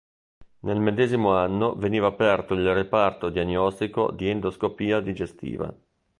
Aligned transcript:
Nel 0.61 0.79
medesimo 0.79 1.35
anno 1.37 1.75
veniva 1.75 2.07
aperto 2.07 2.55
il 2.55 2.73
reparto 2.73 3.29
diagnostico 3.29 4.09
di 4.09 4.29
endoscopia 4.29 4.99
digestiva. 4.99 5.71